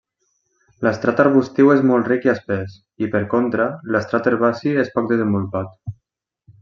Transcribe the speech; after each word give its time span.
L'estrat 0.85 1.19
arbustiu 1.23 1.69
és 1.73 1.83
molt 1.91 2.09
ric 2.11 2.25
i 2.27 2.31
espès 2.33 2.77
i, 3.05 3.11
per 3.17 3.21
contra, 3.35 3.67
l'estrat 3.97 4.31
herbaci 4.33 4.75
és 4.85 4.91
poc 4.97 5.13
desenvolupat. 5.13 5.97